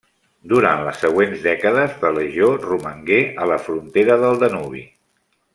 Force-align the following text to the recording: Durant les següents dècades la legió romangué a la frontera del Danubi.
Durant 0.53 0.79
les 0.87 1.01
següents 1.05 1.43
dècades 1.43 1.93
la 2.05 2.11
legió 2.17 2.49
romangué 2.65 3.21
a 3.45 3.49
la 3.55 3.61
frontera 3.67 4.21
del 4.25 4.45
Danubi. 4.47 4.87